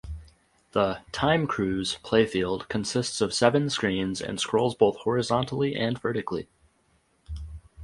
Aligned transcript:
The 0.71 1.01
"Time 1.11 1.45
Cruise" 1.45 1.99
playfield 2.03 2.67
consists 2.69 3.21
of 3.21 3.35
seven 3.35 3.69
screens 3.69 4.19
and 4.19 4.39
scrolls 4.39 4.73
both 4.73 4.97
horizontally 4.97 5.75
and 5.75 5.95
vertically. 6.01 6.47